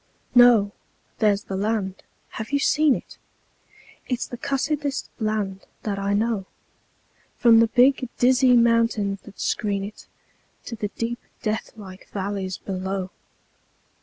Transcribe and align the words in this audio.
No! 0.33 0.71
There's 1.19 1.43
the 1.43 1.55
land. 1.55 2.01
(Have 2.29 2.51
you 2.51 2.57
seen 2.57 2.95
it?) 2.95 3.19
It's 4.07 4.25
the 4.25 4.35
cussedest 4.35 5.11
land 5.19 5.67
that 5.83 5.99
I 5.99 6.15
know, 6.15 6.47
From 7.37 7.59
the 7.59 7.67
big, 7.67 8.09
dizzy 8.17 8.57
mountains 8.57 9.21
that 9.25 9.39
screen 9.39 9.83
it 9.83 10.07
To 10.65 10.75
the 10.75 10.87
deep, 10.87 11.19
deathlike 11.43 12.09
valleys 12.09 12.57
below. 12.57 13.11